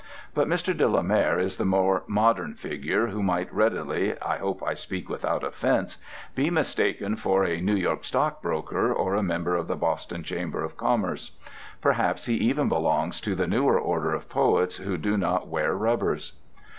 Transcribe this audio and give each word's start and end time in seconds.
But 0.33 0.47
Mr. 0.47 0.75
de 0.75 0.87
la 0.87 1.03
Mare 1.03 1.37
is 1.37 1.57
the 1.57 1.63
more 1.63 2.01
modern 2.07 2.55
figure 2.55 3.09
who 3.09 3.21
might 3.21 3.53
readily 3.53 4.19
(I 4.19 4.39
hope 4.39 4.63
I 4.65 4.73
speak 4.73 5.07
without 5.09 5.43
offense) 5.43 5.97
be 6.33 6.49
mistaken 6.49 7.15
for 7.17 7.43
a 7.45 7.61
New 7.61 7.75
York 7.75 8.03
stock 8.03 8.41
broker, 8.41 8.91
or 8.91 9.13
a 9.13 9.21
member 9.21 9.55
of 9.55 9.67
the 9.67 9.75
Boston 9.75 10.23
Chamber 10.23 10.63
of 10.63 10.75
Commerce. 10.75 11.33
Perhaps 11.81 12.25
he 12.25 12.33
even 12.33 12.67
belongs 12.67 13.21
to 13.21 13.35
the 13.35 13.45
newer 13.45 13.79
order 13.79 14.11
of 14.15 14.27
poets 14.27 14.77
who 14.77 14.97
do 14.97 15.17
not 15.17 15.47
wear 15.47 15.75
rubbers. 15.75 16.33